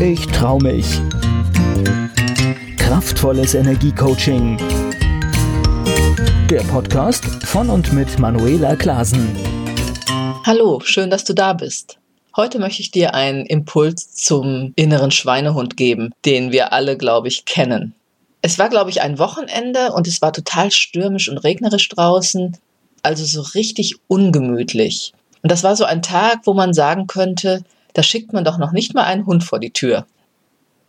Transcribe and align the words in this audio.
Ich 0.00 0.26
trau 0.28 0.58
mich. 0.58 0.86
Kraftvolles 2.78 3.52
Energiecoaching. 3.52 4.56
Der 6.48 6.62
Podcast 6.62 7.22
von 7.44 7.68
und 7.68 7.92
mit 7.92 8.18
Manuela 8.18 8.76
Klasen. 8.76 9.36
Hallo, 10.46 10.80
schön, 10.82 11.10
dass 11.10 11.24
du 11.24 11.34
da 11.34 11.52
bist. 11.52 11.98
Heute 12.34 12.58
möchte 12.58 12.80
ich 12.80 12.90
dir 12.90 13.12
einen 13.12 13.44
Impuls 13.44 14.14
zum 14.14 14.72
inneren 14.74 15.10
Schweinehund 15.10 15.76
geben, 15.76 16.14
den 16.24 16.50
wir 16.50 16.72
alle, 16.72 16.96
glaube 16.96 17.28
ich, 17.28 17.44
kennen. 17.44 17.94
Es 18.40 18.58
war, 18.58 18.70
glaube 18.70 18.88
ich, 18.88 19.02
ein 19.02 19.18
Wochenende 19.18 19.92
und 19.92 20.08
es 20.08 20.22
war 20.22 20.32
total 20.32 20.70
stürmisch 20.70 21.28
und 21.28 21.36
regnerisch 21.36 21.90
draußen, 21.90 22.56
also 23.02 23.26
so 23.26 23.42
richtig 23.54 23.96
ungemütlich. 24.08 25.12
Und 25.42 25.52
das 25.52 25.62
war 25.62 25.76
so 25.76 25.84
ein 25.84 26.00
Tag, 26.00 26.40
wo 26.44 26.54
man 26.54 26.72
sagen 26.72 27.06
könnte, 27.06 27.64
da 27.94 28.02
schickt 28.02 28.32
man 28.32 28.44
doch 28.44 28.58
noch 28.58 28.72
nicht 28.72 28.94
mal 28.94 29.04
einen 29.04 29.26
Hund 29.26 29.44
vor 29.44 29.58
die 29.58 29.72
Tür. 29.72 30.06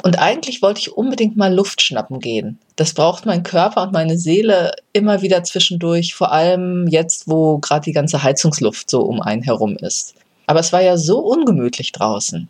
Und 0.04 0.18
eigentlich 0.18 0.62
wollte 0.62 0.80
ich 0.80 0.98
unbedingt 0.98 1.38
mal 1.38 1.54
Luft 1.54 1.82
schnappen 1.82 2.20
gehen. 2.20 2.58
Das 2.76 2.94
braucht 2.94 3.26
mein 3.26 3.44
Körper 3.44 3.84
und 3.84 3.94
meine 3.94 4.18
Seele 4.18 4.72
immer 4.94 5.22
wieder 5.22 5.44
zwischendurch, 5.44 6.16
vor 6.16 6.32
allem 6.32 6.88
jetzt, 6.88 7.28
wo 7.28 7.60
gerade 7.60 7.86
die 7.86 7.92
ganze 7.92 8.24
Heizungsluft 8.24 8.90
so 8.90 9.02
um 9.02 9.22
einen 9.22 9.44
herum 9.44 9.78
ist. 9.78 10.16
Aber 10.48 10.60
es 10.60 10.74
war 10.74 10.82
ja 10.82 10.98
so 10.98 11.20
ungemütlich 11.20 11.92
draußen. 11.92 12.50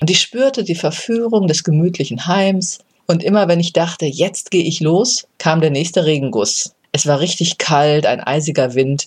Und 0.00 0.10
ich 0.10 0.20
spürte 0.20 0.64
die 0.64 0.74
Verführung 0.74 1.46
des 1.46 1.64
gemütlichen 1.64 2.26
Heims. 2.26 2.80
Und 3.06 3.22
immer 3.22 3.48
wenn 3.48 3.60
ich 3.60 3.72
dachte, 3.72 4.04
jetzt 4.04 4.50
gehe 4.50 4.64
ich 4.64 4.80
los, 4.80 5.26
kam 5.38 5.60
der 5.60 5.70
nächste 5.70 6.04
Regenguss. 6.04 6.74
Es 6.92 7.06
war 7.06 7.20
richtig 7.20 7.56
kalt, 7.56 8.04
ein 8.04 8.20
eisiger 8.20 8.74
Wind. 8.74 9.06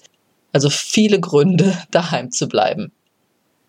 Also 0.53 0.69
viele 0.69 1.19
Gründe, 1.19 1.77
daheim 1.91 2.31
zu 2.31 2.47
bleiben. 2.47 2.91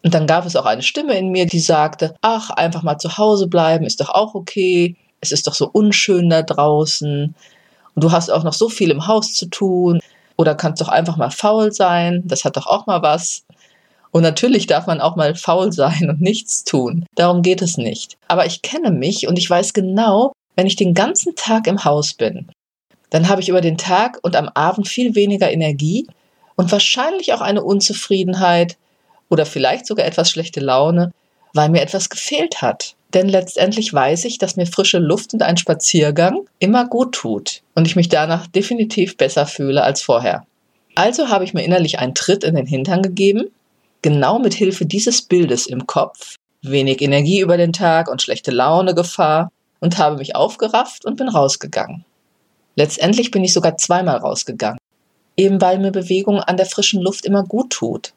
Und 0.07 0.15
dann 0.15 0.29
gab 0.29 0.47
es 0.47 0.55
auch 0.55 0.67
eine 0.67 0.83
Stimme 0.83 1.19
in 1.19 1.31
mir, 1.31 1.47
die 1.47 1.59
sagte, 1.59 2.15
ach, 2.21 2.51
einfach 2.51 2.85
mal 2.85 2.97
zu 2.97 3.19
Hause 3.19 3.49
bleiben 3.49 3.85
ist 3.85 4.01
doch 4.01 4.09
auch 4.09 4.37
okay. 4.37 4.95
Es 5.21 5.33
ist 5.33 5.49
doch 5.49 5.55
so 5.55 5.69
unschön 5.69 6.31
da 6.31 6.43
draußen. 6.43 7.35
Und 7.97 8.05
du 8.05 8.13
hast 8.13 8.31
auch 8.31 8.45
noch 8.45 8.53
so 8.53 8.69
viel 8.69 8.93
im 8.93 9.09
Haus 9.09 9.35
zu 9.35 9.47
tun. 9.47 9.99
Oder 10.37 10.55
kannst 10.55 10.81
doch 10.81 10.87
einfach 10.87 11.17
mal 11.17 11.33
faul 11.33 11.73
sein. 11.73 12.23
Das 12.25 12.45
hat 12.45 12.57
doch 12.57 12.69
auch 12.69 12.87
mal 12.87 13.03
was. 13.03 13.43
Und 14.13 14.23
natürlich 14.23 14.69
darf 14.69 14.87
man 14.87 15.01
auch 15.01 15.17
mal 15.17 15.35
faul 15.35 15.73
sein 15.73 16.09
und 16.09 16.21
nichts 16.21 16.63
tun. 16.63 17.05
Darum 17.17 17.43
geht 17.43 17.61
es 17.61 17.77
nicht. 17.77 18.17
Aber 18.29 18.47
ich 18.47 18.63
kenne 18.63 18.93
mich 18.93 19.27
und 19.27 19.37
ich 19.41 19.51
weiß 19.51 19.73
genau, 19.73 20.35
wenn 20.55 20.69
ich 20.69 20.77
den 20.77 20.95
ganzen 20.95 21.35
Tag 21.35 21.67
im 21.67 21.85
Haus 21.85 22.15
bin, 22.15 22.49
dann 23.11 23.29
habe 23.29 23.41
ich 23.41 23.49
über 23.49 23.61
den 23.61 23.77
Tag 23.77 24.21
und 24.23 24.37
am 24.37 24.51
Abend 24.55 24.87
viel 24.87 25.17
weniger 25.17 25.51
Energie 25.51 26.07
und 26.55 26.71
wahrscheinlich 26.71 27.33
auch 27.33 27.41
eine 27.41 27.65
Unzufriedenheit 27.65 28.77
oder 29.29 29.47
vielleicht 29.47 29.87
sogar 29.87 30.07
etwas 30.07 30.31
schlechte 30.31 30.61
Laune, 30.61 31.13
weil 31.55 31.69
mir 31.69 31.83
etwas 31.83 32.09
gefehlt 32.09 32.63
hat. 32.63 32.95
Denn 33.15 33.29
letztendlich 33.29 33.93
weiß 33.93 34.25
ich, 34.25 34.39
dass 34.39 34.57
mir 34.57 34.67
frische 34.67 34.99
Luft 34.99 35.33
und 35.33 35.43
ein 35.43 35.57
Spaziergang 35.57 36.41
immer 36.59 36.87
gut 36.87 37.15
tut 37.15 37.63
und 37.75 37.87
ich 37.87 37.97
mich 37.97 38.09
danach 38.09 38.47
definitiv 38.47 39.17
besser 39.17 39.47
fühle 39.47 39.83
als 39.83 40.03
vorher. 40.03 40.45
Also 40.95 41.29
habe 41.29 41.45
ich 41.45 41.55
mir 41.55 41.63
innerlich 41.63 41.99
einen 41.99 42.15
Tritt 42.15 42.45
in 42.45 42.55
den 42.55 42.67
Hintern 42.67 43.03
gegeben, 43.03 43.45
genau 44.03 44.39
mit 44.39 44.55
Hilfe 44.55 44.87
dieses 44.87 45.23
Bildes 45.23 45.67
im 45.67 45.87
Kopf, 45.87 46.37
wenig 46.63 47.01
Energie 47.01 47.41
über 47.41 47.57
den 47.57 47.73
Tag 47.73 48.11
und 48.11 48.23
schlechte 48.23 48.51
Laune 48.51 48.95
Gefahr 48.95 49.51
und 49.81 49.99
habe 49.99 50.17
mich 50.17 50.35
aufgerafft 50.35 51.05
und 51.05 51.17
bin 51.17 51.29
rausgegangen. 51.29 52.05
Letztendlich 52.75 53.31
bin 53.31 53.45
ich 53.45 53.53
sogar 53.53 53.77
zweimal 53.77 54.19
rausgegangen 54.19 54.79
eben 55.37 55.61
weil 55.61 55.79
mir 55.79 55.93
Bewegung 55.93 56.41
an 56.41 56.57
der 56.57 56.67
frischen 56.67 57.03
Luft 57.03 57.25
immer 57.25 57.45
gut 57.45 57.71
tut. 57.71 58.13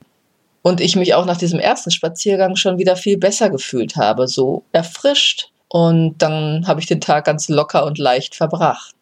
Und 0.62 0.82
ich 0.82 0.96
mich 0.96 1.14
auch 1.14 1.26
nach 1.26 1.38
diesem 1.38 1.60
ersten 1.60 1.92
Spaziergang 1.92 2.56
schon 2.56 2.78
wieder 2.78 2.96
viel 2.96 3.18
besser 3.18 3.50
gefühlt 3.50 3.96
habe, 3.96 4.28
so 4.28 4.64
erfrischt. 4.72 5.52
Und 5.70 6.18
dann 6.18 6.68
habe 6.68 6.80
ich 6.80 6.88
den 6.88 7.02
Tag 7.02 7.26
ganz 7.26 7.48
locker 7.48 7.86
und 7.86 7.98
leicht 7.98 8.36
verbracht. 8.36 8.96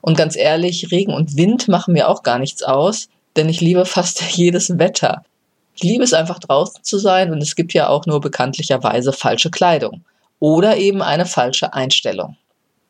Und 0.00 0.16
ganz 0.16 0.36
ehrlich, 0.36 0.90
Regen 0.90 1.14
und 1.14 1.36
Wind 1.36 1.68
machen 1.68 1.94
mir 1.94 2.08
auch 2.08 2.22
gar 2.22 2.38
nichts 2.38 2.62
aus, 2.62 3.08
denn 3.36 3.48
ich 3.48 3.60
liebe 3.60 3.84
fast 3.84 4.20
jedes 4.36 4.78
Wetter. 4.78 5.22
Ich 5.74 5.82
liebe 5.82 6.02
es 6.02 6.12
einfach 6.12 6.40
draußen 6.40 6.82
zu 6.82 6.98
sein 6.98 7.30
und 7.30 7.40
es 7.40 7.54
gibt 7.54 7.72
ja 7.72 7.88
auch 7.88 8.04
nur 8.04 8.20
bekanntlicherweise 8.20 9.12
falsche 9.12 9.50
Kleidung 9.50 10.04
oder 10.40 10.76
eben 10.76 11.02
eine 11.02 11.24
falsche 11.24 11.72
Einstellung. 11.72 12.36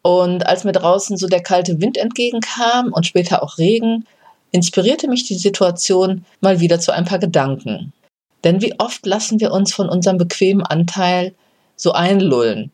Und 0.03 0.47
als 0.47 0.65
mir 0.65 0.73
draußen 0.73 1.17
so 1.17 1.27
der 1.27 1.43
kalte 1.43 1.81
Wind 1.81 1.99
entgegenkam 1.99 2.93
und 2.93 3.07
später 3.07 3.43
auch 3.43 3.59
Regen, 3.59 4.07
inspirierte 4.53 5.09
mich 5.09 5.25
die 5.25 5.35
Situation 5.35 6.25
mal 6.41 6.61
wieder 6.61 6.81
zu 6.81 6.93
ein 6.93 7.05
paar 7.05 7.19
Gedanken. 7.19 7.93
Denn 8.45 8.63
wie 8.63 8.79
oft 8.79 9.05
lassen 9.07 9.41
wir 9.41 9.53
uns 9.53 9.75
von 9.75 9.89
unserem 9.89 10.19
bequemen 10.19 10.65
Anteil 10.65 11.35
so 11.77 11.93
einlullen? 11.93 12.71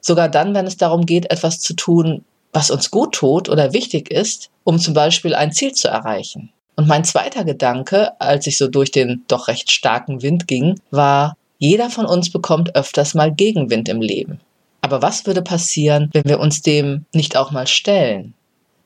Sogar 0.00 0.28
dann, 0.28 0.54
wenn 0.54 0.66
es 0.66 0.76
darum 0.76 1.06
geht, 1.06 1.30
etwas 1.30 1.60
zu 1.60 1.74
tun, 1.74 2.24
was 2.52 2.70
uns 2.70 2.90
gut 2.90 3.14
tut 3.14 3.48
oder 3.48 3.72
wichtig 3.72 4.10
ist, 4.10 4.50
um 4.64 4.78
zum 4.78 4.94
Beispiel 4.94 5.34
ein 5.34 5.52
Ziel 5.52 5.72
zu 5.72 5.88
erreichen. 5.88 6.50
Und 6.76 6.86
mein 6.86 7.04
zweiter 7.04 7.44
Gedanke, 7.44 8.20
als 8.20 8.46
ich 8.46 8.58
so 8.58 8.68
durch 8.68 8.90
den 8.90 9.24
doch 9.28 9.48
recht 9.48 9.72
starken 9.72 10.22
Wind 10.22 10.46
ging, 10.46 10.78
war, 10.90 11.36
jeder 11.58 11.90
von 11.90 12.06
uns 12.06 12.30
bekommt 12.30 12.76
öfters 12.76 13.14
mal 13.14 13.32
Gegenwind 13.32 13.88
im 13.88 14.00
Leben. 14.00 14.40
Aber 14.82 15.02
was 15.02 15.26
würde 15.26 15.42
passieren, 15.42 16.10
wenn 16.12 16.24
wir 16.26 16.38
uns 16.38 16.62
dem 16.62 17.06
nicht 17.12 17.36
auch 17.36 17.50
mal 17.50 17.66
stellen? 17.66 18.34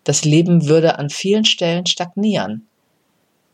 Das 0.04 0.24
Leben 0.24 0.66
würde 0.66 0.98
an 0.98 1.10
vielen 1.10 1.44
Stellen 1.44 1.84
stagnieren. 1.86 2.66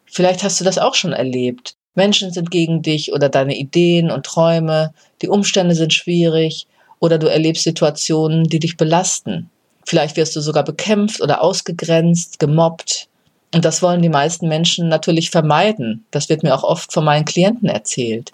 Vielleicht 0.04 0.44
hast 0.44 0.60
du 0.60 0.64
das 0.64 0.78
auch 0.78 0.94
schon 0.94 1.12
erlebt. 1.12 1.76
Menschen 1.96 2.30
sind 2.30 2.50
gegen 2.50 2.82
dich 2.82 3.12
oder 3.12 3.28
deine 3.28 3.56
Ideen 3.56 4.10
und 4.10 4.24
Träume, 4.24 4.92
die 5.22 5.28
Umstände 5.28 5.74
sind 5.74 5.92
schwierig 5.92 6.66
oder 7.00 7.18
du 7.18 7.26
erlebst 7.26 7.64
Situationen, 7.64 8.44
die 8.44 8.58
dich 8.58 8.76
belasten. 8.76 9.50
Vielleicht 9.84 10.16
wirst 10.16 10.36
du 10.36 10.40
sogar 10.40 10.64
bekämpft 10.64 11.20
oder 11.20 11.42
ausgegrenzt, 11.42 12.38
gemobbt. 12.38 13.08
Und 13.54 13.64
das 13.64 13.82
wollen 13.82 14.02
die 14.02 14.08
meisten 14.08 14.48
Menschen 14.48 14.88
natürlich 14.88 15.30
vermeiden. 15.30 16.04
Das 16.10 16.28
wird 16.28 16.42
mir 16.42 16.54
auch 16.54 16.64
oft 16.64 16.92
von 16.92 17.04
meinen 17.04 17.24
Klienten 17.24 17.68
erzählt. 17.68 18.32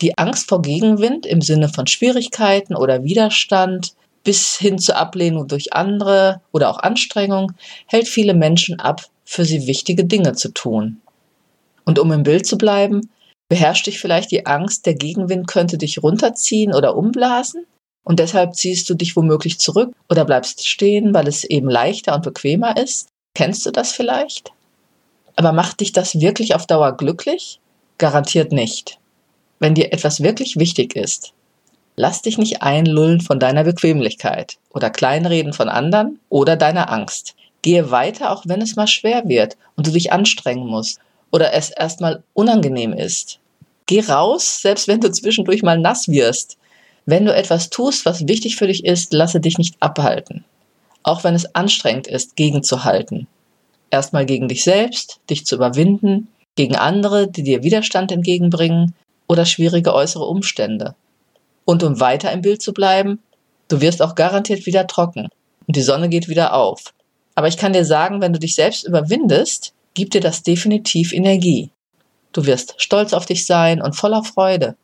Die 0.00 0.18
Angst 0.18 0.48
vor 0.48 0.62
Gegenwind 0.62 1.26
im 1.26 1.40
Sinne 1.40 1.68
von 1.68 1.86
Schwierigkeiten 1.86 2.74
oder 2.74 3.04
Widerstand 3.04 3.94
bis 4.24 4.56
hin 4.58 4.78
zur 4.78 4.96
Ablehnung 4.96 5.46
durch 5.46 5.72
andere 5.72 6.40
oder 6.52 6.68
auch 6.70 6.78
Anstrengung 6.78 7.52
hält 7.86 8.08
viele 8.08 8.34
Menschen 8.34 8.80
ab, 8.80 9.02
für 9.24 9.44
sie 9.44 9.66
wichtige 9.66 10.04
Dinge 10.04 10.32
zu 10.32 10.52
tun. 10.52 11.00
Und 11.86 11.98
um 11.98 12.12
im 12.12 12.22
Bild 12.22 12.46
zu 12.46 12.58
bleiben, 12.58 13.08
beherrscht 13.48 13.86
dich 13.86 13.98
vielleicht 13.98 14.30
die 14.30 14.44
Angst, 14.44 14.84
der 14.84 14.94
Gegenwind 14.94 15.46
könnte 15.46 15.78
dich 15.78 16.02
runterziehen 16.02 16.74
oder 16.74 16.96
umblasen 16.96 17.64
und 18.04 18.20
deshalb 18.20 18.54
ziehst 18.54 18.90
du 18.90 18.94
dich 18.94 19.16
womöglich 19.16 19.58
zurück 19.58 19.92
oder 20.10 20.24
bleibst 20.24 20.68
stehen, 20.68 21.14
weil 21.14 21.26
es 21.26 21.44
eben 21.44 21.70
leichter 21.70 22.14
und 22.14 22.24
bequemer 22.24 22.76
ist. 22.76 23.08
Kennst 23.34 23.64
du 23.64 23.70
das 23.70 23.92
vielleicht? 23.92 24.52
Aber 25.36 25.52
macht 25.52 25.80
dich 25.80 25.92
das 25.92 26.20
wirklich 26.20 26.54
auf 26.54 26.66
Dauer 26.66 26.96
glücklich? 26.96 27.60
Garantiert 27.98 28.52
nicht. 28.52 28.98
Wenn 29.58 29.74
dir 29.74 29.92
etwas 29.92 30.22
wirklich 30.22 30.56
wichtig 30.56 30.96
ist, 30.96 31.32
Lass 31.98 32.20
dich 32.20 32.36
nicht 32.36 32.60
einlullen 32.60 33.22
von 33.22 33.40
deiner 33.40 33.64
Bequemlichkeit 33.64 34.58
oder 34.68 34.90
Kleinreden 34.90 35.54
von 35.54 35.70
anderen 35.70 36.20
oder 36.28 36.54
deiner 36.54 36.92
Angst. 36.92 37.34
Gehe 37.62 37.90
weiter, 37.90 38.30
auch 38.30 38.42
wenn 38.44 38.60
es 38.60 38.76
mal 38.76 38.86
schwer 38.86 39.26
wird 39.28 39.56
und 39.76 39.86
du 39.86 39.90
dich 39.90 40.12
anstrengen 40.12 40.66
musst 40.66 41.00
oder 41.30 41.52
es 41.52 41.70
erstmal 41.70 42.22
unangenehm 42.34 42.92
ist. 42.92 43.40
Geh 43.86 44.00
raus, 44.00 44.60
selbst 44.62 44.88
wenn 44.88 45.00
du 45.00 45.10
zwischendurch 45.10 45.62
mal 45.62 45.78
nass 45.78 46.08
wirst. 46.08 46.58
Wenn 47.04 47.24
du 47.24 47.34
etwas 47.34 47.70
tust, 47.70 48.04
was 48.04 48.26
wichtig 48.26 48.56
für 48.56 48.66
dich 48.66 48.84
ist, 48.84 49.12
lasse 49.12 49.40
dich 49.40 49.58
nicht 49.58 49.76
abhalten. 49.80 50.44
Auch 51.04 51.22
wenn 51.22 51.34
es 51.34 51.54
anstrengend 51.54 52.08
ist, 52.08 52.34
gegenzuhalten. 52.34 53.28
Erstmal 53.90 54.26
gegen 54.26 54.48
dich 54.48 54.64
selbst, 54.64 55.20
dich 55.30 55.46
zu 55.46 55.54
überwinden, 55.54 56.28
gegen 56.56 56.74
andere, 56.74 57.28
die 57.30 57.44
dir 57.44 57.62
Widerstand 57.62 58.10
entgegenbringen 58.10 58.94
oder 59.28 59.44
schwierige 59.44 59.94
äußere 59.94 60.24
Umstände. 60.24 60.96
Und 61.64 61.84
um 61.84 62.00
weiter 62.00 62.32
im 62.32 62.42
Bild 62.42 62.62
zu 62.62 62.72
bleiben, 62.72 63.20
du 63.68 63.80
wirst 63.80 64.02
auch 64.02 64.14
garantiert 64.14 64.66
wieder 64.66 64.86
trocken 64.86 65.28
und 65.66 65.76
die 65.76 65.82
Sonne 65.82 66.08
geht 66.08 66.28
wieder 66.28 66.54
auf. 66.54 66.92
Aber 67.36 67.48
ich 67.48 67.56
kann 67.56 67.72
dir 67.72 67.84
sagen, 67.84 68.20
wenn 68.20 68.32
du 68.32 68.38
dich 68.38 68.54
selbst 68.54 68.84
überwindest, 68.84 69.74
gibt 69.96 70.14
dir 70.14 70.20
das 70.20 70.42
definitiv 70.42 71.12
Energie. 71.12 71.70
Du 72.32 72.46
wirst 72.46 72.74
stolz 72.76 73.14
auf 73.14 73.26
dich 73.26 73.46
sein 73.46 73.80
und 73.80 73.96
voller 73.96 74.22
Freude. 74.22 74.76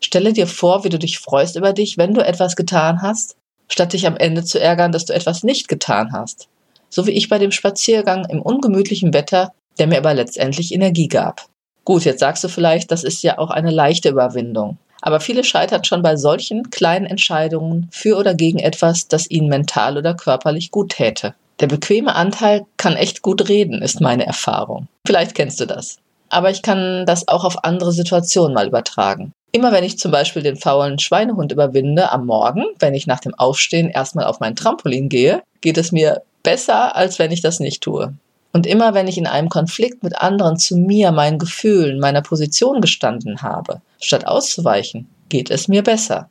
Stelle 0.00 0.32
dir 0.32 0.46
vor, 0.46 0.84
wie 0.84 0.90
du 0.90 0.98
dich 0.98 1.18
freust 1.18 1.56
über 1.56 1.72
dich, 1.72 1.98
wenn 1.98 2.14
du 2.14 2.20
etwas 2.20 2.56
getan 2.56 3.02
hast, 3.02 3.36
statt 3.68 3.94
dich 3.94 4.06
am 4.06 4.18
Ende 4.18 4.44
zu 4.44 4.60
ärgern, 4.60 4.92
dass 4.92 5.06
du 5.06 5.14
etwas 5.14 5.42
nicht 5.42 5.66
getan 5.66 6.12
hast. 6.12 6.48
So 6.90 7.06
wie 7.06 7.12
ich 7.12 7.28
bei 7.28 7.38
dem 7.38 7.52
Spaziergang 7.52 8.26
im 8.26 8.42
ungemütlichen 8.42 9.14
Wetter, 9.14 9.52
der 9.78 9.86
mir 9.86 9.98
aber 9.98 10.12
letztendlich 10.12 10.74
Energie 10.74 11.08
gab. 11.08 11.46
Gut, 11.84 12.04
jetzt 12.04 12.20
sagst 12.20 12.44
du 12.44 12.48
vielleicht, 12.48 12.90
das 12.90 13.02
ist 13.02 13.22
ja 13.22 13.38
auch 13.38 13.50
eine 13.50 13.70
leichte 13.70 14.10
Überwindung. 14.10 14.76
Aber 15.00 15.20
viele 15.20 15.42
scheitern 15.42 15.84
schon 15.84 16.02
bei 16.02 16.16
solchen 16.16 16.68
kleinen 16.68 17.06
Entscheidungen 17.06 17.88
für 17.90 18.18
oder 18.18 18.34
gegen 18.34 18.58
etwas, 18.58 19.08
das 19.08 19.30
ihnen 19.30 19.48
mental 19.48 19.96
oder 19.96 20.14
körperlich 20.14 20.70
gut 20.70 20.92
täte. 20.92 21.34
Der 21.60 21.66
bequeme 21.66 22.14
Anteil 22.14 22.64
kann 22.78 22.96
echt 22.96 23.20
gut 23.20 23.48
reden, 23.48 23.82
ist 23.82 24.00
meine 24.00 24.26
Erfahrung. 24.26 24.88
Vielleicht 25.06 25.34
kennst 25.34 25.60
du 25.60 25.66
das. 25.66 25.98
Aber 26.30 26.50
ich 26.50 26.62
kann 26.62 27.04
das 27.06 27.28
auch 27.28 27.44
auf 27.44 27.64
andere 27.64 27.92
Situationen 27.92 28.54
mal 28.54 28.66
übertragen. 28.66 29.32
Immer 29.52 29.72
wenn 29.72 29.84
ich 29.84 29.98
zum 29.98 30.10
Beispiel 30.10 30.42
den 30.42 30.56
faulen 30.56 30.98
Schweinehund 30.98 31.52
überwinde 31.52 32.10
am 32.12 32.24
Morgen, 32.24 32.64
wenn 32.78 32.94
ich 32.94 33.06
nach 33.06 33.20
dem 33.20 33.34
Aufstehen 33.34 33.90
erstmal 33.90 34.24
auf 34.24 34.40
mein 34.40 34.56
Trampolin 34.56 35.08
gehe, 35.08 35.42
geht 35.60 35.76
es 35.76 35.92
mir 35.92 36.22
besser, 36.42 36.96
als 36.96 37.18
wenn 37.18 37.32
ich 37.32 37.42
das 37.42 37.60
nicht 37.60 37.82
tue. 37.82 38.14
Und 38.52 38.66
immer 38.66 38.94
wenn 38.94 39.08
ich 39.08 39.18
in 39.18 39.26
einem 39.26 39.48
Konflikt 39.48 40.02
mit 40.02 40.16
anderen 40.16 40.56
zu 40.56 40.76
mir, 40.76 41.12
meinen 41.12 41.38
Gefühlen, 41.38 41.98
meiner 41.98 42.22
Position 42.22 42.80
gestanden 42.80 43.42
habe, 43.42 43.80
statt 44.00 44.26
auszuweichen, 44.26 45.08
geht 45.28 45.50
es 45.50 45.68
mir 45.68 45.82
besser. 45.82 46.30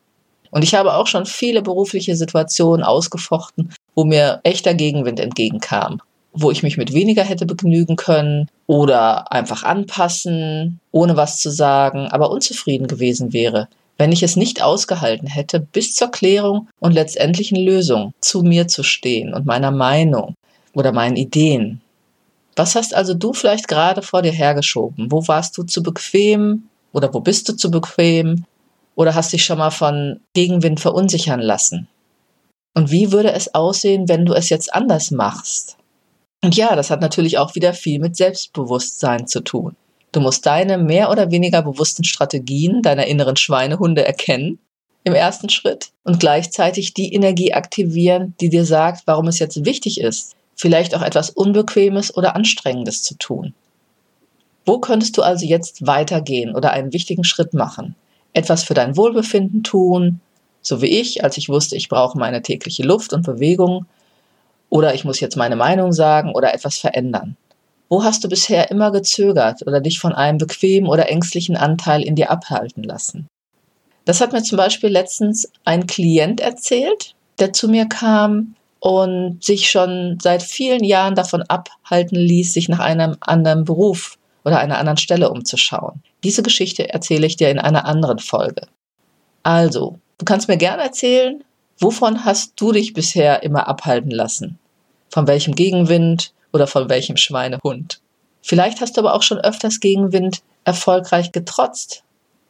Und 0.51 0.63
ich 0.63 0.73
habe 0.73 0.95
auch 0.95 1.07
schon 1.07 1.25
viele 1.25 1.61
berufliche 1.61 2.15
Situationen 2.15 2.83
ausgefochten, 2.83 3.71
wo 3.99 4.05
mir 4.05 4.39
echter 4.43 4.75
Gegenwind 4.75 5.19
entgegenkam, 5.19 6.01
wo 6.31 6.51
ich 6.51 6.63
mich 6.63 6.77
mit 6.77 6.93
weniger 6.93 7.21
hätte 7.21 7.45
begnügen 7.45 7.97
können 7.97 8.47
oder 8.65 9.29
einfach 9.29 9.63
anpassen, 9.63 10.79
ohne 10.93 11.17
was 11.17 11.37
zu 11.39 11.51
sagen, 11.51 12.07
aber 12.07 12.31
unzufrieden 12.31 12.87
gewesen 12.87 13.33
wäre, 13.33 13.67
wenn 13.97 14.13
ich 14.13 14.23
es 14.23 14.37
nicht 14.37 14.63
ausgehalten 14.63 15.27
hätte, 15.27 15.59
bis 15.59 15.95
zur 15.95 16.11
Klärung 16.11 16.69
und 16.79 16.93
letztendlichen 16.93 17.57
Lösung 17.57 18.13
zu 18.21 18.41
mir 18.41 18.69
zu 18.69 18.83
stehen 18.83 19.33
und 19.33 19.45
meiner 19.45 19.71
Meinung 19.71 20.35
oder 20.73 20.93
meinen 20.93 21.17
Ideen. 21.17 21.81
Was 22.55 22.75
hast 22.75 22.95
also 22.95 23.13
du 23.13 23.33
vielleicht 23.33 23.67
gerade 23.67 24.01
vor 24.01 24.21
dir 24.21 24.31
hergeschoben? 24.31 25.11
Wo 25.11 25.27
warst 25.27 25.57
du 25.57 25.63
zu 25.63 25.83
bequem 25.83 26.69
oder 26.93 27.13
wo 27.13 27.19
bist 27.19 27.49
du 27.49 27.53
zu 27.53 27.69
bequem? 27.69 28.45
Oder 28.95 29.13
hast 29.13 29.33
dich 29.33 29.43
schon 29.43 29.57
mal 29.57 29.71
von 29.71 30.21
Gegenwind 30.33 30.79
verunsichern 30.79 31.41
lassen? 31.41 31.89
Und 32.73 32.91
wie 32.91 33.11
würde 33.11 33.31
es 33.31 33.53
aussehen, 33.53 34.07
wenn 34.07 34.25
du 34.25 34.33
es 34.33 34.49
jetzt 34.49 34.73
anders 34.73 35.11
machst? 35.11 35.77
Und 36.43 36.55
ja, 36.55 36.75
das 36.75 36.89
hat 36.89 37.01
natürlich 37.01 37.37
auch 37.37 37.55
wieder 37.55 37.73
viel 37.73 37.99
mit 37.99 38.15
Selbstbewusstsein 38.15 39.27
zu 39.27 39.41
tun. 39.41 39.75
Du 40.11 40.21
musst 40.21 40.45
deine 40.45 40.77
mehr 40.77 41.11
oder 41.11 41.31
weniger 41.31 41.61
bewussten 41.61 42.03
Strategien 42.03 42.81
deiner 42.81 43.05
inneren 43.07 43.35
Schweinehunde 43.35 44.05
erkennen 44.05 44.59
im 45.03 45.13
ersten 45.13 45.49
Schritt 45.49 45.91
und 46.03 46.19
gleichzeitig 46.19 46.93
die 46.93 47.13
Energie 47.13 47.53
aktivieren, 47.53 48.33
die 48.39 48.49
dir 48.49 48.65
sagt, 48.65 49.03
warum 49.05 49.27
es 49.27 49.39
jetzt 49.39 49.65
wichtig 49.65 49.99
ist, 49.99 50.35
vielleicht 50.55 50.95
auch 50.95 51.01
etwas 51.01 51.29
Unbequemes 51.29 52.15
oder 52.15 52.35
Anstrengendes 52.35 53.03
zu 53.03 53.15
tun. 53.15 53.53
Wo 54.65 54.79
könntest 54.79 55.17
du 55.17 55.21
also 55.21 55.45
jetzt 55.45 55.85
weitergehen 55.85 56.55
oder 56.55 56.71
einen 56.71 56.93
wichtigen 56.93 57.23
Schritt 57.23 57.53
machen? 57.53 57.95
etwas 58.33 58.63
für 58.63 58.73
dein 58.73 58.95
Wohlbefinden 58.97 59.63
tun, 59.63 60.21
so 60.61 60.81
wie 60.81 60.99
ich, 60.99 61.23
als 61.23 61.37
ich 61.37 61.49
wusste, 61.49 61.75
ich 61.75 61.89
brauche 61.89 62.17
meine 62.17 62.41
tägliche 62.41 62.83
Luft 62.83 63.13
und 63.13 63.25
Bewegung, 63.25 63.85
oder 64.69 64.93
ich 64.93 65.03
muss 65.03 65.19
jetzt 65.19 65.35
meine 65.35 65.55
Meinung 65.55 65.91
sagen 65.91 66.33
oder 66.33 66.53
etwas 66.53 66.77
verändern. 66.77 67.35
Wo 67.89 68.03
hast 68.03 68.23
du 68.23 68.29
bisher 68.29 68.69
immer 68.69 68.91
gezögert 68.91 69.65
oder 69.65 69.81
dich 69.81 69.99
von 69.99 70.13
einem 70.13 70.37
bequemen 70.37 70.87
oder 70.87 71.09
ängstlichen 71.09 71.57
Anteil 71.57 72.03
in 72.03 72.15
dir 72.15 72.29
abhalten 72.29 72.83
lassen? 72.83 73.27
Das 74.05 74.21
hat 74.21 74.31
mir 74.31 74.43
zum 74.43 74.57
Beispiel 74.57 74.89
letztens 74.89 75.51
ein 75.65 75.87
Klient 75.87 76.39
erzählt, 76.39 77.15
der 77.39 77.51
zu 77.51 77.67
mir 77.67 77.87
kam 77.87 78.55
und 78.79 79.43
sich 79.43 79.69
schon 79.69 80.17
seit 80.21 80.43
vielen 80.43 80.83
Jahren 80.83 81.15
davon 81.15 81.41
abhalten 81.43 82.17
ließ, 82.17 82.53
sich 82.53 82.69
nach 82.69 82.79
einem 82.79 83.17
anderen 83.21 83.65
Beruf 83.65 84.17
oder 84.45 84.59
einer 84.59 84.77
anderen 84.77 84.97
Stelle 84.97 85.29
umzuschauen. 85.29 86.01
Diese 86.23 86.43
Geschichte 86.43 86.89
erzähle 86.89 87.27
ich 87.27 87.37
dir 87.37 87.49
in 87.49 87.59
einer 87.59 87.85
anderen 87.85 88.19
Folge. 88.19 88.67
Also, 89.43 89.99
du 90.19 90.25
kannst 90.25 90.47
mir 90.47 90.57
gerne 90.57 90.83
erzählen, 90.83 91.43
wovon 91.79 92.25
hast 92.25 92.53
du 92.57 92.71
dich 92.71 92.93
bisher 92.93 93.41
immer 93.41 93.67
abhalten 93.67 94.11
lassen? 94.11 94.59
Von 95.09 95.27
welchem 95.27 95.55
Gegenwind 95.55 96.33
oder 96.53 96.67
von 96.67 96.89
welchem 96.89 97.17
Schweinehund? 97.17 98.01
Vielleicht 98.41 98.81
hast 98.81 98.95
du 98.95 99.01
aber 99.01 99.15
auch 99.15 99.23
schon 99.23 99.39
öfters 99.39 99.79
Gegenwind 99.79 100.41
erfolgreich 100.63 101.31
getrotzt. 101.31 102.03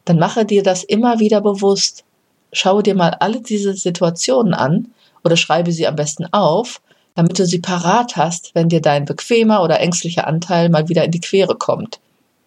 Dann 0.04 0.18
mache 0.18 0.44
dir 0.44 0.62
das 0.62 0.84
immer 0.84 1.20
wieder 1.20 1.40
bewusst. 1.40 2.04
Schaue 2.52 2.82
dir 2.82 2.94
mal 2.94 3.16
alle 3.20 3.40
diese 3.40 3.74
Situationen 3.74 4.54
an 4.54 4.92
oder 5.24 5.36
schreibe 5.36 5.72
sie 5.72 5.86
am 5.86 5.96
besten 5.96 6.26
auf, 6.32 6.80
damit 7.14 7.38
du 7.38 7.46
sie 7.46 7.60
parat 7.60 8.16
hast, 8.16 8.54
wenn 8.54 8.68
dir 8.68 8.80
dein 8.80 9.04
bequemer 9.04 9.62
oder 9.62 9.80
ängstlicher 9.80 10.26
Anteil 10.26 10.68
mal 10.68 10.88
wieder 10.88 11.04
in 11.04 11.10
die 11.10 11.20
Quere 11.20 11.56
kommt 11.56 12.00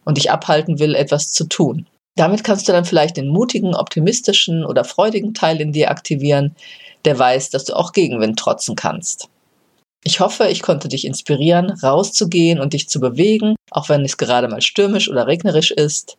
und 0.04 0.18
dich 0.18 0.32
abhalten 0.32 0.80
will, 0.80 0.96
etwas 0.96 1.32
zu 1.32 1.46
tun. 1.46 1.86
Damit 2.16 2.44
kannst 2.44 2.68
du 2.68 2.72
dann 2.72 2.86
vielleicht 2.86 3.18
den 3.18 3.28
mutigen, 3.28 3.76
optimistischen 3.76 4.66
oder 4.66 4.84
freudigen 4.84 5.34
Teil 5.34 5.60
in 5.60 5.72
dir 5.72 5.90
aktivieren, 5.90 6.56
der 7.06 7.18
weiß, 7.18 7.50
dass 7.50 7.66
du 7.66 7.74
auch 7.74 7.92
Gegenwind 7.92 8.38
trotzen 8.38 8.76
kannst. 8.76 9.30
Ich 10.04 10.20
hoffe, 10.20 10.48
ich 10.48 10.62
konnte 10.62 10.90
dich 10.90 11.06
inspirieren, 11.06 11.72
rauszugehen 11.72 12.60
und 12.60 12.74
dich 12.74 12.90
zu 12.90 13.00
bewegen, 13.00 13.56
auch 13.72 13.90
wenn 13.90 14.04
es 14.04 14.18
gerade 14.18 14.48
mal 14.48 14.62
stürmisch 14.62 15.10
oder 15.10 15.28
regnerisch 15.28 15.72
ist. 15.72 16.18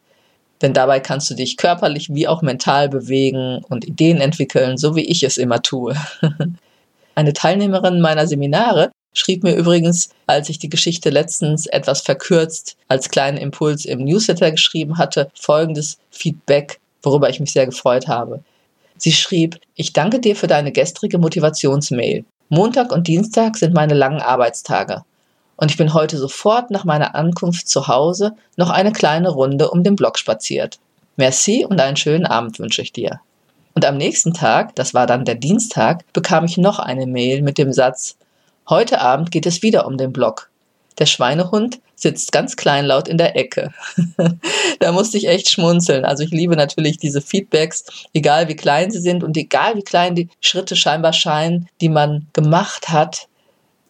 Denn 0.62 0.72
dabei 0.72 1.00
kannst 1.00 1.28
du 1.30 1.34
dich 1.34 1.56
körperlich 1.56 2.08
wie 2.12 2.26
auch 2.26 2.40
mental 2.40 2.88
bewegen 2.88 3.62
und 3.68 3.84
Ideen 3.84 4.20
entwickeln, 4.20 4.78
so 4.78 4.96
wie 4.96 5.04
ich 5.04 5.22
es 5.22 5.36
immer 5.36 5.60
tue. 5.62 5.94
Eine 7.14 7.32
Teilnehmerin 7.34 8.00
meiner 8.00 8.26
Seminare 8.26 8.90
schrieb 9.14 9.42
mir 9.42 9.54
übrigens, 9.54 10.10
als 10.26 10.50
ich 10.50 10.58
die 10.58 10.68
Geschichte 10.68 11.08
letztens 11.08 11.66
etwas 11.66 12.02
verkürzt 12.02 12.76
als 12.88 13.08
kleinen 13.08 13.38
Impuls 13.38 13.86
im 13.86 14.04
Newsletter 14.04 14.50
geschrieben 14.50 14.98
hatte, 14.98 15.30
folgendes 15.34 15.98
Feedback, 16.10 16.80
worüber 17.02 17.30
ich 17.30 17.40
mich 17.40 17.52
sehr 17.52 17.66
gefreut 17.66 18.08
habe. 18.08 18.42
Sie 18.98 19.12
schrieb, 19.12 19.58
ich 19.74 19.92
danke 19.92 20.20
dir 20.20 20.36
für 20.36 20.46
deine 20.46 20.72
gestrige 20.72 21.18
Motivationsmail. 21.18 22.24
Montag 22.48 22.92
und 22.92 23.08
Dienstag 23.08 23.56
sind 23.56 23.74
meine 23.74 23.94
langen 23.94 24.20
Arbeitstage. 24.20 25.04
Und 25.56 25.70
ich 25.70 25.76
bin 25.76 25.94
heute 25.94 26.18
sofort 26.18 26.70
nach 26.70 26.84
meiner 26.84 27.14
Ankunft 27.14 27.68
zu 27.68 27.88
Hause 27.88 28.32
noch 28.56 28.70
eine 28.70 28.92
kleine 28.92 29.30
Runde 29.30 29.70
um 29.70 29.82
den 29.82 29.96
Block 29.96 30.18
spaziert. 30.18 30.78
Merci 31.16 31.64
und 31.64 31.80
einen 31.80 31.96
schönen 31.96 32.26
Abend 32.26 32.58
wünsche 32.58 32.82
ich 32.82 32.92
dir. 32.92 33.20
Und 33.74 33.84
am 33.84 33.96
nächsten 33.96 34.34
Tag, 34.34 34.74
das 34.76 34.94
war 34.94 35.06
dann 35.06 35.24
der 35.24 35.34
Dienstag, 35.34 36.04
bekam 36.12 36.44
ich 36.44 36.56
noch 36.56 36.78
eine 36.78 37.06
Mail 37.06 37.42
mit 37.42 37.58
dem 37.58 37.72
Satz, 37.72 38.16
Heute 38.68 39.00
Abend 39.00 39.30
geht 39.30 39.44
es 39.44 39.62
wieder 39.62 39.86
um 39.86 39.98
den 39.98 40.12
Block. 40.12 40.50
Der 40.98 41.04
Schweinehund 41.04 41.80
sitzt 41.96 42.32
ganz 42.32 42.56
kleinlaut 42.56 43.08
in 43.08 43.18
der 43.18 43.36
Ecke. 43.36 43.74
da 44.80 44.92
musste 44.92 45.18
ich 45.18 45.28
echt 45.28 45.50
schmunzeln. 45.50 46.04
Also 46.04 46.22
ich 46.22 46.30
liebe 46.30 46.56
natürlich 46.56 46.96
diese 46.98 47.20
Feedbacks, 47.20 47.84
egal 48.14 48.48
wie 48.48 48.56
klein 48.56 48.90
sie 48.90 49.00
sind 49.00 49.22
und 49.22 49.36
egal 49.36 49.76
wie 49.76 49.82
klein 49.82 50.14
die 50.14 50.28
Schritte 50.40 50.76
scheinbar 50.76 51.12
scheinen, 51.12 51.68
die 51.80 51.90
man 51.90 52.28
gemacht 52.32 52.88
hat. 52.88 53.28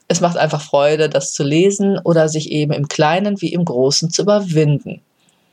Es 0.09 0.21
macht 0.21 0.37
einfach 0.37 0.61
Freude, 0.61 1.09
das 1.09 1.33
zu 1.33 1.45
lesen 1.45 1.99
oder 1.99 2.29
sich 2.29 2.51
eben 2.51 2.73
im 2.73 2.89
Kleinen 2.89 3.41
wie 3.41 3.53
im 3.53 3.65
Großen 3.65 4.11
zu 4.11 4.23
überwinden. 4.23 5.01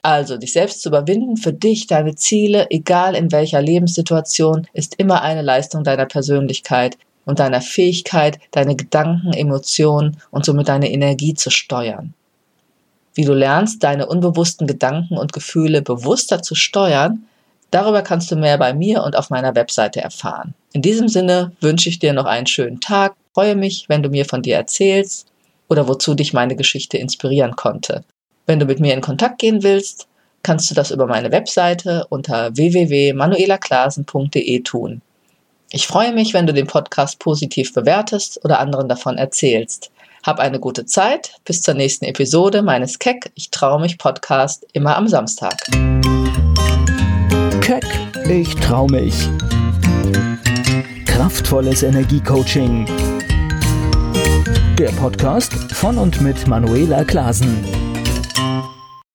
Also 0.02 0.38
dich 0.38 0.54
selbst 0.54 0.82
zu 0.82 0.90
überwinden 0.90 1.38
für 1.38 1.54
dich, 1.54 1.86
deine 1.86 2.16
Ziele, 2.16 2.68
egal 2.72 3.16
in 3.16 3.32
welcher 3.32 3.62
Lebenssituation, 3.62 4.68
ist 4.74 4.96
immer 4.96 5.22
eine 5.22 5.44
Leistung 5.44 5.84
deiner 5.84 6.08
Persönlichkeit, 6.08 6.98
und 7.32 7.40
deiner 7.40 7.62
Fähigkeit, 7.62 8.40
deine 8.52 8.76
Gedanken, 8.76 9.32
Emotionen 9.32 10.18
und 10.32 10.44
somit 10.44 10.68
deine 10.68 10.92
Energie 10.92 11.34
zu 11.34 11.50
steuern. 11.50 12.14
Wie 13.14 13.24
du 13.24 13.34
lernst, 13.34 13.86
deine 13.86 14.08
unbewussten 14.08 14.68
Gedanken 14.68 15.18
und 15.18 15.32
Gefühle 15.32 15.82
bewusster 15.82 16.42
zu 16.42 16.56
steuern, 16.56 17.24
darüber 17.72 18.02
kannst 18.02 18.32
du 18.32 18.36
mehr 18.36 18.58
bei 18.58 18.74
mir 18.74 19.02
und 19.04 19.16
auf 19.16 19.30
meiner 19.30 19.56
Webseite 19.56 20.02
erfahren. 20.02 20.56
In 20.74 20.82
diesem 20.82 21.08
Sinne 21.08 21.54
wünsche 21.62 21.88
ich 21.88 22.00
dir 22.00 22.12
noch 22.12 22.26
einen 22.26 22.48
schönen 22.48 22.82
Tag, 22.82 23.16
freue 23.34 23.56
mich, 23.56 23.88
wenn 23.88 24.04
du 24.04 24.10
mir 24.10 24.26
von 24.26 24.42
dir 24.42 24.58
erzählst 24.58 25.28
oder 25.70 25.88
wozu 25.88 26.14
dich 26.14 26.34
meine 26.34 26.58
Geschichte 26.58 26.98
inspirieren 26.98 27.56
konnte. 27.56 28.04
Wenn 28.46 28.60
du 28.60 28.66
mit 28.66 28.82
mir 28.82 28.94
in 28.94 29.00
Kontakt 29.00 29.40
gehen 29.40 29.64
willst, 29.64 30.06
kannst 30.44 30.70
du 30.70 30.76
das 30.76 30.92
über 30.92 31.08
meine 31.08 31.32
Webseite 31.32 32.08
unter 32.10 32.58
www.manuelaklasen.de 32.58 34.64
tun. 34.64 35.02
Ich 35.74 35.88
freue 35.88 36.12
mich, 36.12 36.34
wenn 36.34 36.46
du 36.46 36.54
den 36.54 36.68
Podcast 36.68 37.18
positiv 37.20 37.74
bewertest 37.74 38.44
oder 38.44 38.60
anderen 38.60 38.90
davon 38.90 39.18
erzählst. 39.18 39.90
Hab 40.22 40.40
eine 40.40 40.60
gute 40.60 40.86
Zeit. 40.86 41.36
Bis 41.46 41.62
zur 41.62 41.76
nächsten 41.76 42.04
Episode 42.04 42.62
meines 42.62 43.00
Keck, 43.00 43.32
ich 43.36 43.52
traue 43.52 43.80
mich 43.80 43.98
Podcast 43.98 44.68
immer 44.74 44.98
am 44.98 45.08
Samstag. 45.08 45.56
Keck, 47.62 47.86
ich 48.30 48.54
traue 48.56 48.92
mich. 48.92 49.16
Kraftvolles 51.06 51.84
Energiecoaching. 51.84 52.86
Der 54.78 54.90
Podcast 54.90 55.54
von 55.72 55.98
und 55.98 56.20
mit 56.20 56.48
Manuela 56.48 57.06
Klasen. 57.06 57.81